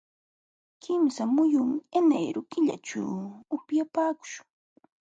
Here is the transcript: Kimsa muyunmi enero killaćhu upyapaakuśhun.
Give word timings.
Kimsa 0.83 1.23
muyunmi 1.35 1.77
enero 1.99 2.39
killaćhu 2.51 3.01
upyapaakuśhun. 3.55 4.47